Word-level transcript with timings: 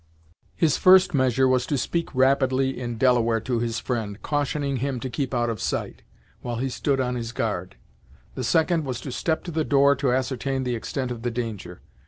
His 0.55 0.77
first 0.77 1.13
measure 1.13 1.47
was 1.47 1.67
to 1.67 1.77
speak 1.77 2.09
rapidly 2.15 2.79
in 2.79 2.97
Delaware 2.97 3.39
to 3.41 3.59
his 3.59 3.79
friend, 3.79 4.19
cautioning 4.23 4.77
him 4.77 4.99
to 4.99 5.11
keep 5.11 5.31
out 5.31 5.47
of 5.51 5.61
sight, 5.61 6.01
while 6.41 6.55
he 6.55 6.69
stood 6.69 6.99
on 6.99 7.13
his 7.13 7.31
guard; 7.31 7.75
the 8.33 8.43
second 8.43 8.83
was 8.83 8.99
to 9.01 9.11
step 9.11 9.43
to 9.43 9.51
the 9.51 9.63
door 9.63 9.95
to 9.97 10.11
ascertain 10.11 10.63
the 10.63 10.73
extent 10.73 11.11
of 11.11 11.21
the 11.21 11.29
danger. 11.29 11.81